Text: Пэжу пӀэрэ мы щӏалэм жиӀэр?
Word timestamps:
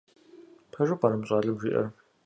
Пэжу 0.71 0.95
пӀэрэ 0.99 1.15
мы 1.19 1.25
щӏалэм 1.27 1.57
жиӀэр? 1.61 1.87